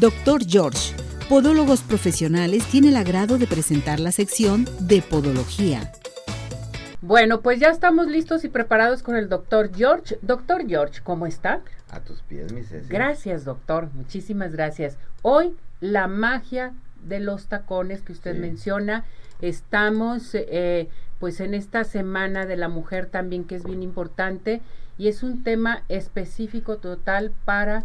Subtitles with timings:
[0.00, 0.94] Doctor George,
[1.28, 5.92] Podólogos Profesionales, tiene el agrado de presentar la sección de Podología.
[7.00, 10.18] Bueno, pues ya estamos listos y preparados con el doctor George.
[10.22, 11.60] Doctor George, ¿cómo está?
[11.90, 12.88] A tus pies, mi Ceci.
[12.88, 13.88] Gracias, doctor.
[13.94, 14.96] Muchísimas gracias.
[15.22, 16.72] Hoy, la magia
[17.04, 18.40] de los tacones que usted Sí.
[18.40, 19.04] menciona.
[19.40, 20.88] Estamos eh,
[21.20, 24.60] pues en esta semana de la mujer también que es bien importante
[24.98, 27.84] y es un tema específico total para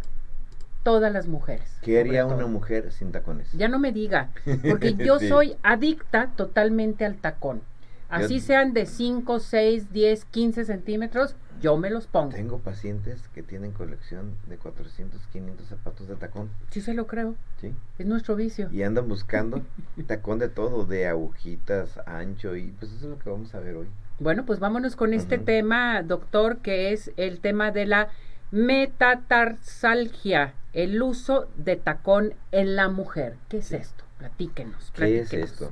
[0.83, 1.77] todas las mujeres.
[1.81, 3.51] ¿Qué haría una mujer sin tacones?
[3.53, 4.29] Ya no me diga,
[4.69, 5.27] porque yo Sí.
[5.27, 7.61] soy adicta totalmente al tacón.
[8.09, 12.31] Así Yo- sean de 5, 6, 10, 15 centímetros, yo me los pongo.
[12.31, 17.35] Tengo pacientes que tienen colección de 400, 500 zapatos de tacón, Sí se lo creo,
[17.61, 17.73] ¿sí?
[17.99, 18.67] es nuestro vicio.
[18.71, 19.61] Y andan buscando
[20.07, 23.75] tacón de todo, de agujitas, ancho, y pues eso es lo que vamos a ver
[23.77, 23.87] hoy.
[24.19, 28.09] Bueno, pues vámonos con este tema, doctor, que es el tema de la
[28.51, 33.35] metatarsalgia, el uso de tacón en la mujer.
[33.49, 33.75] ¿Qué es Sí.
[33.75, 34.03] esto?
[34.17, 34.91] Platíquenos.
[34.95, 35.71] ¿Qué es esto?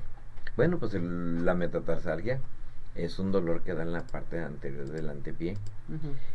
[0.58, 2.40] Bueno, pues el- la metatarsalgia
[2.96, 5.58] es un dolor que da en la parte anterior del antepié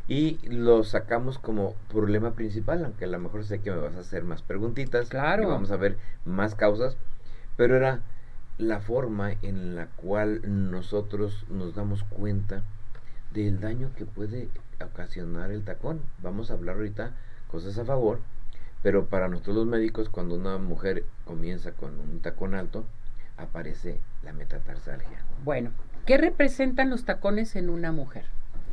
[0.08, 4.00] y lo sacamos como problema principal, aunque a lo mejor sé que me vas a
[4.00, 5.42] hacer más preguntitas Claro.
[5.42, 6.96] y vamos a ver más causas,
[7.56, 8.00] pero era
[8.56, 12.62] la forma en la cual nosotros nos damos cuenta
[13.32, 14.48] del daño que puede
[14.82, 16.00] ocasionar el tacón.
[16.22, 17.10] Vamos a hablar ahorita
[17.48, 18.20] cosas a favor,
[18.84, 22.84] pero para nosotros los médicos cuando una mujer comienza con un tacón alto,
[23.38, 25.24] aparece la metatarsalgia.
[25.42, 25.70] Bueno,
[26.04, 28.26] ¿qué representan los tacones en una mujer?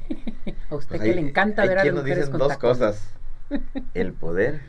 [0.69, 2.39] a usted Pues que le encanta hay ver a quien las nos mujeres dicen con
[2.39, 2.77] dos tacones.
[2.77, 3.09] cosas,
[3.93, 4.59] el poder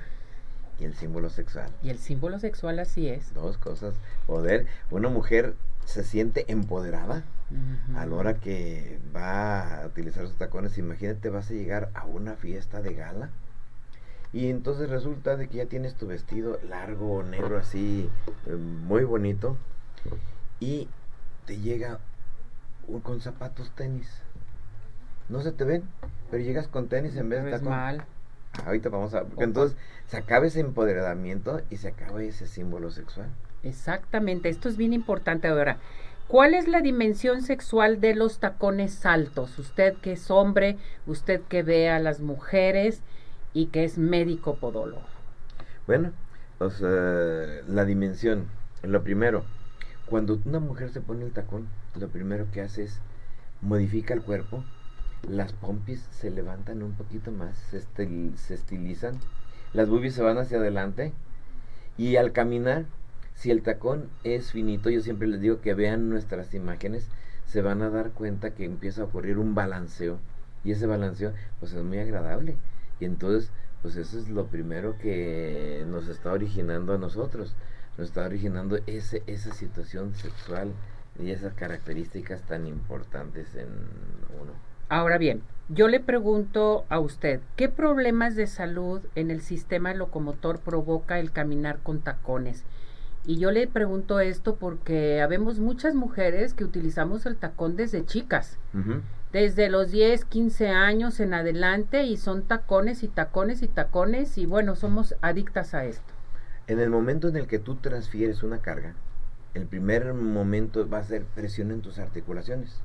[0.79, 1.69] y el símbolo sexual.
[1.83, 3.35] Y el símbolo sexual así es.
[3.35, 3.95] Dos cosas,
[4.29, 7.99] poder, una mujer se siente empoderada Ujú.
[7.99, 12.35] a la hora que va a utilizar sus tacones, imagínate vas a llegar a una
[12.35, 13.31] fiesta de gala
[14.33, 18.09] y entonces resulta de que ya tienes tu vestido largo, negro así,
[18.47, 19.57] eh, muy bonito
[20.61, 20.89] y
[21.47, 21.99] te llega
[22.89, 24.09] un- con zapatos tenis.
[25.29, 25.83] No se te ven,
[26.31, 27.69] pero llegas con tenis en vez de tacón.
[27.69, 28.05] mal.
[28.67, 29.25] Ahorita vamos a...
[29.25, 29.77] porque entonces
[30.09, 33.29] se acaba ese empoderamiento y se acaba ese símbolo sexual.
[33.63, 35.79] Exactamente, esto es bien importante ahora.
[36.29, 39.59] ¿Cuál es la dimensión sexual de los tacones altos?
[39.59, 43.03] Usted que es hombre, usted que ve a las mujeres
[43.55, 45.03] y que es médico podólogo.
[45.87, 46.13] Bueno,
[46.59, 46.71] o
[47.67, 48.47] la dimensión.
[48.83, 49.45] Lo primero,
[50.07, 51.69] cuando una mujer se pone el tacón,
[51.99, 53.01] lo primero que hace es
[53.61, 54.65] modifica el cuerpo,
[55.29, 59.19] las pompis se levantan un poquito más, se estilizan,
[59.73, 61.13] las boobies se van hacia adelante
[61.97, 62.87] y al caminar,
[63.35, 67.09] si el tacón es finito, yo siempre les digo que vean nuestras imágenes,
[67.47, 70.19] se van a dar cuenta que empieza a ocurrir un balanceo
[70.65, 72.57] y ese balanceo pues es muy agradable
[73.03, 73.51] y entonces
[73.83, 77.53] pues eso es lo primero que nos está originando a nosotros,
[77.99, 80.73] nos está originando ese, esa situación sexual
[81.19, 83.67] y esas características tan importantes en
[84.41, 84.53] uno.
[84.89, 90.61] Ahora bien, yo le pregunto a usted, ¿qué problemas de salud en el sistema locomotor
[90.61, 92.65] provoca el caminar con tacones?
[93.25, 98.59] Y yo le pregunto esto porque habemos muchas mujeres que utilizamos el tacón desde chicas.
[99.33, 104.45] Desde los 10, 15 años en adelante y son tacones y tacones y tacones y
[104.45, 106.13] bueno, somos adictas a esto.
[106.67, 108.95] En el momento en el que tú transfieres una carga,
[109.55, 112.81] el primer momento va a ser presión en tus articulaciones.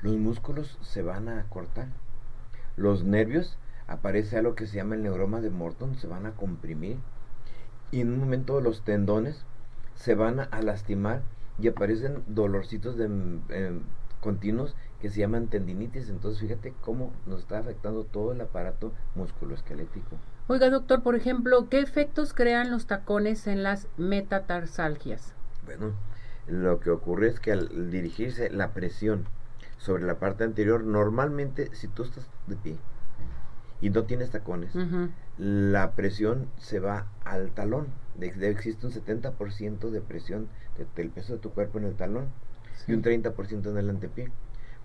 [0.00, 1.88] Los músculos se van a cortar.
[2.76, 3.56] Los nervios,
[3.86, 6.96] aparece algo que se llama el neuroma de Morton, se van a comprimir.
[7.90, 9.44] Y en un momento los tendones
[9.94, 11.22] se van a, lastimar
[11.58, 13.80] y aparecen dolorcitos de, mm, em,
[14.20, 14.74] continuos
[15.04, 16.08] que se llaman tendinitis.
[16.08, 20.16] Entonces fíjate cómo nos está afectando todo el aparato musculoesquelético.
[20.48, 25.34] Oiga, doctor, por ejemplo, ¿qué efectos crean los tacones en las metatarsalgias?
[25.66, 25.92] Bueno,
[26.48, 29.26] lo que ocurre es que al dirigirse la presión
[29.76, 32.78] sobre la parte anterior, normalmente si tú estás de pie
[33.82, 34.72] y no tienes tacones,
[35.36, 37.88] la presión se va al talón.
[38.14, 40.48] De, de- existe un 70% de presión
[40.78, 42.28] de- del peso de tu cuerpo en el talón
[42.88, 44.32] y un 30% en el antepié.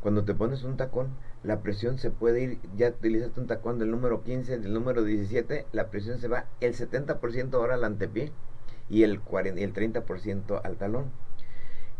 [0.01, 1.09] Cuando te pones un tacón,
[1.43, 5.65] la presión se puede ir, ya utilizaste un tacón del número 15, del número 17,
[5.73, 8.31] la presión se va el 70% ahora al antepié
[8.89, 11.11] y el, 40, y el 30% al talón.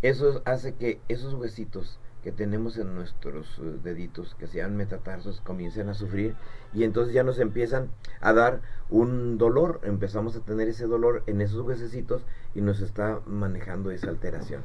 [0.01, 5.41] Eso hace que esos huesitos que tenemos en nuestros eh, deditos, que se llaman metatarsos,
[5.41, 6.35] comiencen a sufrir
[6.73, 7.89] y entonces ya nos empiezan
[8.21, 12.23] a dar un dolor, empezamos a tener ese dolor en esos huesecitos
[12.55, 14.63] y nos está manejando esa alteración.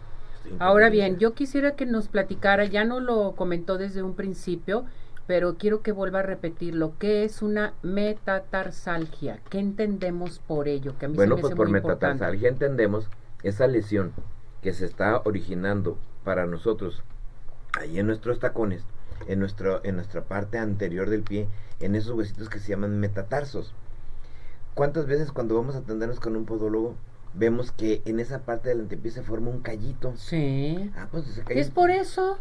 [0.59, 4.85] Ahora bien, yo quisiera que nos platicara, ya no lo comentó desde un principio,
[5.27, 6.93] pero quiero que vuelva a repetirlo.
[6.99, 9.41] ¿Qué es una metatarsalgia?
[9.49, 10.97] ¿Qué entendemos por ello?
[10.99, 13.09] Que a mí bueno, pues por metatarsalgia entendemos
[13.43, 14.13] esa lesión
[14.63, 17.03] que se está originando para nosotros
[17.79, 18.83] ahí en nuestros tacones,
[19.27, 21.49] en, nuestro, en nuestra parte anterior del pie,
[21.81, 23.75] en esos huesitos que se llaman metatarsos.
[24.75, 26.97] ¿Cuántas veces cuando vamos a atendernos con un podólogo
[27.35, 30.15] vemos que en esa parte del antepié se forma un callito.
[30.17, 30.91] Sí.
[30.97, 31.61] Ah, pues ese callito.
[31.61, 32.39] ¿Es por eso?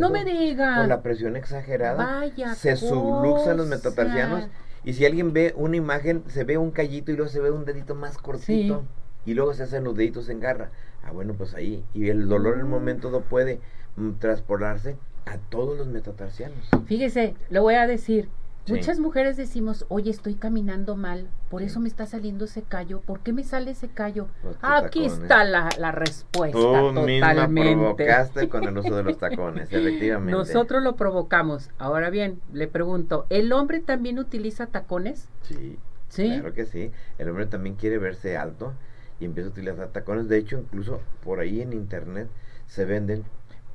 [0.00, 0.78] No me digas.
[0.78, 1.96] Con la presión exagerada.
[1.96, 4.48] Vaya se subluxan los metatarsianos.
[4.84, 7.64] Y si alguien ve una imagen, se ve un callito y luego se ve un
[7.64, 8.84] dedito más cortito.
[9.24, 10.70] Y luego se hacen los deditos en garra.
[11.02, 11.84] Ah, bueno, pues ahí.
[11.92, 13.60] Y el dolor en el momento no puede
[13.96, 16.68] mm, transportarse a todos los metatarsianos.
[16.86, 18.28] Fíjese, lo voy a decir.
[18.68, 23.00] Muchas mujeres decimos, oye, estoy caminando mal, por eso me está saliendo ese callo.
[23.00, 24.26] ¿Por qué me sale ese callo?
[24.42, 26.58] Pues Aquí está la, la, respuesta.
[26.58, 27.12] Tú totalmente.
[27.12, 30.32] misma provocaste con el uso de los tacones, efectivamente.
[30.32, 31.70] Nosotros lo provocamos.
[31.78, 35.28] Ahora bien, le pregunto, ¿el hombre también utiliza tacones?
[35.42, 35.78] Sí.
[36.08, 36.28] ¿Sí?
[36.28, 36.90] Claro que sí.
[37.18, 38.72] El hombre también quiere verse alto
[39.20, 40.28] y empieza a utilizar tacones.
[40.28, 42.28] De hecho, incluso por ahí en internet
[42.66, 43.24] se venden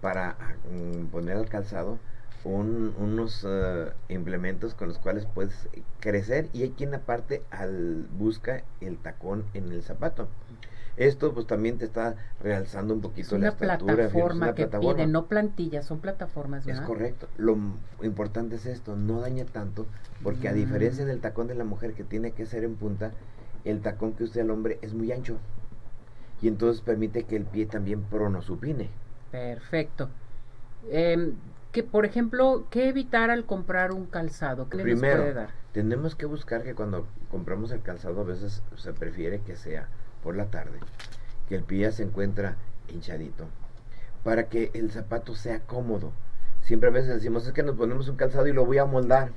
[0.01, 0.35] para
[0.71, 1.99] mm, poner al calzado
[2.49, 8.97] unos eh, implementos con los cuales puedes crecer y hay quien aparte al busca el
[8.97, 10.27] tacón en el zapato.
[10.97, 13.95] Esto pues también te está realzando un poquito la estatura.
[13.95, 15.05] Plataforma que plataforma.
[15.05, 16.67] no plantillas, son plataformas.
[16.67, 17.27] Es correcto.
[17.37, 17.57] Lo
[18.03, 19.85] importante es esto, no daña tanto,
[20.21, 21.07] porque a diferencia mm.
[21.07, 23.11] del tacón de la mujer que tiene que ser en punta,
[23.63, 25.37] el tacón que usa el hombre es muy ancho
[26.41, 28.89] y entonces permite que el pie también pronosupine.
[29.31, 30.09] Perfecto.
[30.89, 31.33] Eh,
[31.71, 34.69] que, por ejemplo, ¿qué evitar al comprar un calzado?
[34.69, 35.49] ¿Qué Primero, puede dar?
[35.71, 39.87] Tenemos que buscar que cuando compramos el calzado a veces se prefiere que sea
[40.21, 40.79] por la tarde,
[41.47, 42.57] que el pie se encuentra
[42.89, 43.47] hinchadito,
[44.23, 46.11] para que el zapato sea cómodo.
[46.61, 49.31] Siempre a veces decimos, es que nos ponemos un calzado y lo voy a moldar.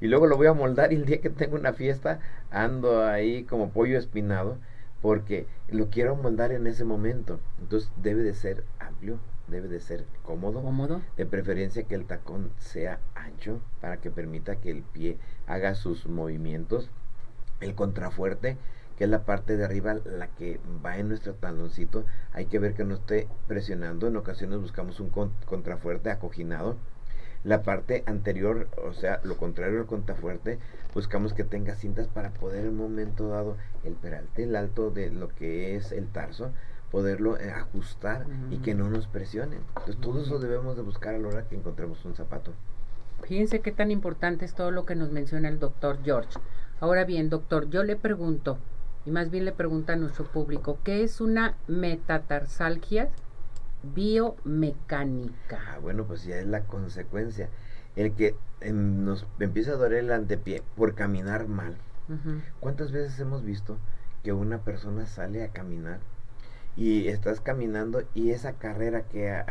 [0.00, 2.20] Y luego lo voy a moldar y el día que tengo una fiesta
[2.50, 4.58] ando ahí como pollo espinado
[5.04, 7.38] porque lo quiero moldar en ese momento.
[7.60, 9.18] Entonces debe de ser amplio,
[9.48, 14.56] debe de ser cómodo, cómodo, de preferencia que el tacón sea ancho para que permita
[14.56, 16.88] que el pie haga sus movimientos.
[17.60, 18.56] El contrafuerte,
[18.96, 22.72] que es la parte de arriba, la que va en nuestro taloncito, hay que ver
[22.72, 24.06] que no esté presionando.
[24.06, 25.10] En ocasiones buscamos un
[25.44, 26.78] contrafuerte acoginado.
[27.44, 30.58] La parte anterior, o sea, lo contrario al contrafuerte,
[30.94, 35.10] buscamos que tenga cintas para poder en un momento dado el peralte, el alto de
[35.10, 36.50] lo que es el tarso,
[36.90, 39.60] poderlo eh, ajustar y que no nos presionen.
[39.68, 42.52] Entonces todo eso debemos de buscar a la hora que encontremos un zapato.
[43.24, 46.38] Fíjense qué tan importante es todo lo que nos menciona el doctor George.
[46.80, 48.58] Ahora bien, doctor, yo le pregunto,
[49.04, 53.10] y más bien le pregunta a nuestro público, ¿qué es una metatarsalgia
[53.94, 55.60] biomecánica?
[55.68, 57.48] Ah, bueno, pues ya es la consecuencia.
[57.96, 61.76] El que em, nos empieza a doler el antepié por caminar mal.
[62.60, 63.78] ¿Cuántas veces hemos visto
[64.22, 66.00] que una persona sale a caminar
[66.76, 69.42] y estás caminando y esa carrera que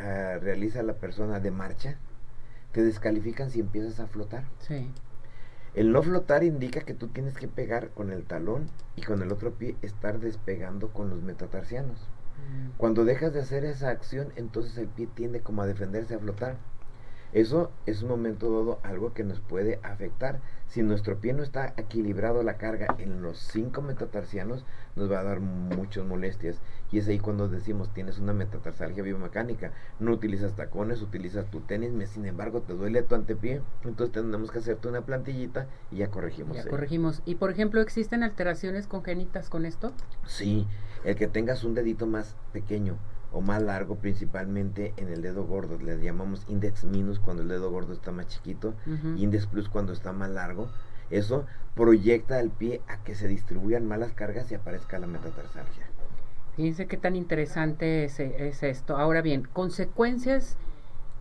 [0.42, 1.98] realiza la persona de marcha,
[2.74, 4.44] te descalifican si empiezas a flotar.
[4.60, 4.92] Sí.
[5.74, 9.32] El no flotar indica que tú tienes que pegar con el talón y con el
[9.32, 11.98] otro pie estar despegando con los metatarsianos.
[12.78, 16.58] Cuando dejas de hacer esa acción, entonces el pie tiende como a defenderse a flotar.
[17.34, 20.40] Eso es un momento dado algo que nos puede afectar.
[20.68, 24.66] Si nuestro pie no está equilibrado la carga en los cinco metatarsianos,
[24.96, 26.62] nos va a dar muchas molestias.
[26.92, 31.92] Y es ahí cuando decimos, tienes una metatarsalgia biomecánica, no utilizas tacones, utilizas tu tenis,
[32.10, 36.56] sin embargo te duele tu antepié, entonces tenemos que hacerte una plantillita y ya corregimos.
[36.56, 37.24] Ya corregimos.
[37.26, 39.92] Y por ejemplo, ¿existen alteraciones congénitas con esto?
[40.28, 40.68] Sí,
[41.04, 42.98] el que tengas un dedito más pequeño
[43.34, 45.78] o más largo, principalmente en el dedo gordo.
[45.80, 48.74] Le llamamos index minus cuando el dedo gordo está más chiquito,
[49.18, 50.70] index plus cuando está más largo.
[51.10, 55.88] Eso proyecta al pie a que se distribuyan malas cargas y aparezca la metatarsalgia.
[56.56, 58.96] Fíjense qué tan interesante es, es esto.
[58.96, 60.56] Ahora bien, consecuencias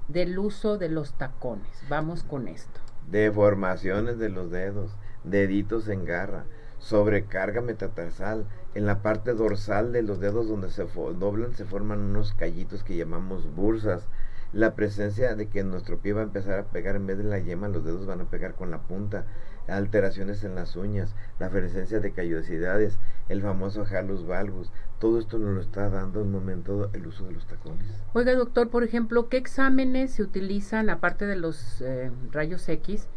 [0.08, 1.82] del uso de los tacones.
[1.88, 2.80] Vamos con esto.
[3.10, 6.44] Deformaciones de los dedos, deditos en garra,
[6.82, 8.46] sobrecarga metatarsal.
[8.74, 12.96] En la parte dorsal de los dedos donde se doblan se forman unos callitos que
[12.96, 14.08] llamamos bursas.
[14.52, 17.38] La presencia de que nuestro pie va a empezar a pegar en vez de la
[17.38, 19.24] yema, los dedos van a pegar con la punta.
[19.68, 22.98] Alteraciones en las uñas, la presencia de callosidades,
[23.28, 24.70] el famoso halus valgus.
[24.98, 27.86] Todo esto nos lo está dando en un momento el uso de los tacones.
[28.12, 33.08] Oiga, doctor, por ejemplo, ¿qué exámenes se utilizan aparte de los eh, rayos X?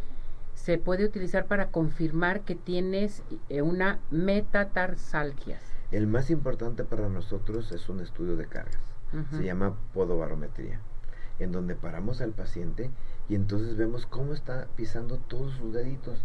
[0.65, 5.59] Se puede utilizar para confirmar que tienes eh, una metatarsalgia?
[5.91, 8.81] El más importante para nosotros es un estudio de cargas.
[9.29, 10.81] Se llama podobarometría,
[11.37, 12.89] en donde paramos al paciente
[13.29, 16.19] y entonces vemos cómo está pisando todos sus deditos.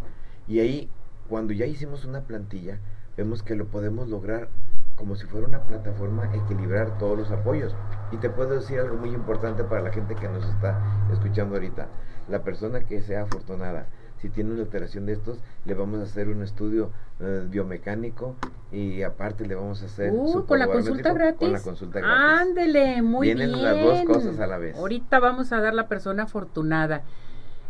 [0.47, 0.89] Y ahí,
[1.29, 2.79] cuando ya hicimos una plantilla,
[3.15, 4.49] vemos que lo podemos lograr
[4.95, 7.75] como si fuera una plataforma, equilibrar todos los apoyos.
[8.11, 10.81] Y te puedo decir algo muy importante para la gente que nos está
[11.13, 11.87] escuchando ahorita.
[12.27, 13.87] La persona que sea afortunada,
[14.21, 18.35] si tiene una alteración de estos, le vamos a hacer un estudio eh, biomecánico
[18.71, 21.39] y aparte le vamos a hacer uh, con la consulta gratis.
[21.39, 22.41] Con la consulta gratis.
[22.41, 23.37] Ándele, muy bien.
[23.37, 24.77] Vienen las dos cosas a la vez.
[24.77, 27.01] Ahorita vamos a dar la persona afortunada.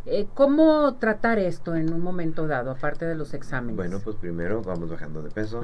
[0.06, 3.78] Eh, ¿Cómo tratar esto en un momento dado, aparte de los exámenes?
[3.78, 5.62] Bueno, pues primero vamos bajando de peso.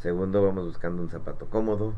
[0.00, 1.94] Segundo, vamos buscando un zapato cómodo.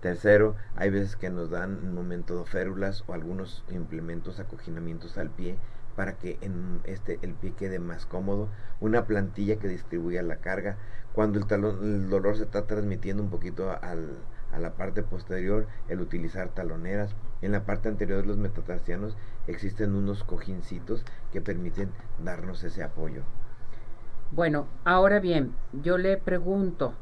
[0.00, 5.28] Tercero, hay veces que nos dan un momento de férulas o algunos implementos, acoginamientos al
[5.28, 5.58] pie
[6.00, 8.48] para que en este el pie quede más cómodo,
[8.80, 10.78] una plantilla que distribuya la carga.
[11.12, 14.16] Cuando el, talón, el dolor se está transmitiendo un poquito al,
[14.50, 17.14] a la parte posterior, el utilizar taloneras.
[17.42, 19.14] En la parte anterior de los metatarsianos
[19.46, 21.04] existen unos cojincitos
[21.34, 21.90] que permiten
[22.24, 23.20] darnos ese apoyo.
[24.30, 25.52] Bueno, ahora bien,
[25.82, 26.94] yo le pregunto,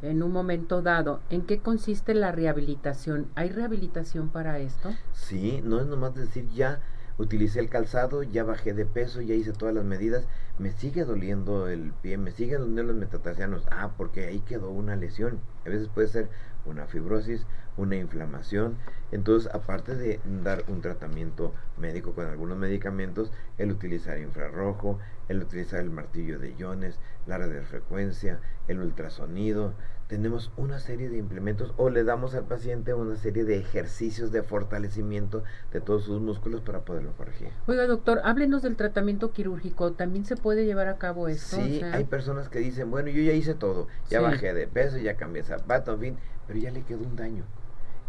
[0.00, 3.26] en un momento dado, ¿en qué consiste la rehabilitación?
[3.34, 4.88] ¿Hay rehabilitación para esto?
[5.12, 6.80] Sí, no es nomás decir ya
[7.22, 10.26] utilicé el calzado, ya bajé de peso, ya hice todas las medidas,
[10.58, 14.96] me sigue doliendo el pie, me siguen doliendo los metatarsianos, ah, porque ahí quedó una
[14.96, 16.28] lesión, a veces puede ser
[16.66, 18.76] una fibrosis, una inflamación,
[19.12, 24.98] entonces aparte de dar un tratamiento médico con algunos medicamentos, el utilizar infrarrojo,
[25.28, 29.74] el utilizar el martillo de iones, la radiofrecuencia, el ultrasonido,
[30.12, 34.42] tenemos una serie de implementos o le damos al paciente una serie de ejercicios de
[34.42, 35.42] fortalecimiento
[35.72, 37.48] de todos sus músculos para poderlo corregir.
[37.66, 39.92] Oiga, doctor, háblenos del tratamiento quirúrgico.
[39.92, 41.56] ¿También se puede llevar a cabo esto?
[41.56, 45.16] Sí, hay personas que dicen, bueno, yo ya hice todo, ya bajé de peso, ya
[45.16, 46.16] cambié zapato, en fin,
[46.46, 47.44] pero ya le quedó un daño.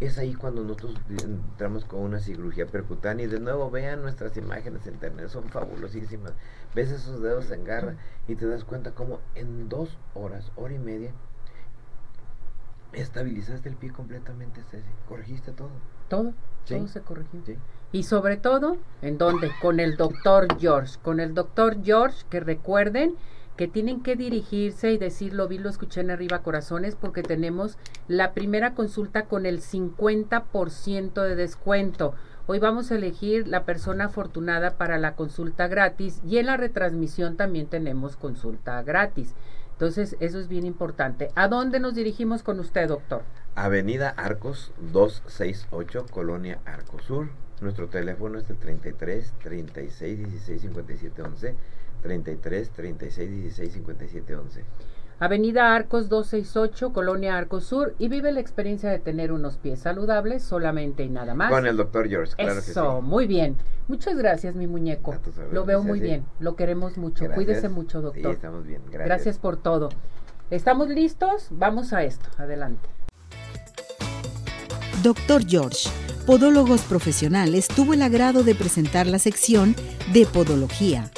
[0.01, 4.85] Es ahí cuando nosotros entramos con una cirugía percutánea y de nuevo vean nuestras imágenes
[4.87, 6.33] en internet, son fabulosísimas.
[6.75, 7.95] Ves esos dedos en garra
[8.27, 11.13] y te das cuenta como en dos horas, hora y media,
[12.93, 14.89] estabilizaste el pie completamente, Ceci.
[15.07, 15.71] Corregiste todo.
[16.07, 16.33] Todo,
[16.67, 17.41] todo se corrigió.
[17.91, 19.51] Y sobre todo, ¿en dónde?
[19.61, 20.97] Con el doctor George.
[21.01, 23.15] Con el doctor George, que recuerden
[23.55, 28.33] que tienen que dirigirse y decirlo, vi, lo escuché en arriba corazones, porque tenemos la
[28.33, 32.15] primera consulta con el 50% de descuento.
[32.45, 37.37] Hoy vamos a elegir la persona afortunada para la consulta gratis y en la retransmisión
[37.37, 39.33] también tenemos consulta gratis.
[39.73, 41.29] Entonces, eso es bien importante.
[41.35, 43.23] ¿A dónde nos dirigimos con usted, doctor?
[43.55, 47.29] Avenida Arcos 268, Colonia Arcosur.
[47.61, 51.55] Nuestro teléfono es el 33 36 16 57 11.
[52.01, 54.63] 33 36 16 57 11.
[55.23, 60.43] Avenida Arcos 268, Colonia Arcos Sur, y vive la experiencia de tener unos pies saludables
[60.43, 61.49] solamente y nada más.
[61.49, 62.79] Con el doctor George, claro que sí.
[63.01, 63.55] muy bien.
[63.87, 65.15] Muchas gracias, mi muñeco.
[65.53, 67.25] Lo veo muy bien, lo queremos mucho.
[67.33, 68.31] Cuídese mucho, doctor.
[68.31, 69.05] Sí, estamos bien, gracias.
[69.05, 69.91] Gracias por todo.
[70.49, 71.47] ¿Estamos listos?
[71.51, 72.29] Vamos a esto.
[72.37, 72.89] Adelante.
[75.03, 75.87] Doctor George,
[76.25, 79.73] Podólogos Profesionales, tuvo el agrado de presentar la sección
[80.11, 81.09] de Podología